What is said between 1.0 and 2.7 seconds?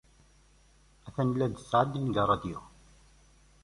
Attan la d-tettɛeddi deg ṛṛadyu.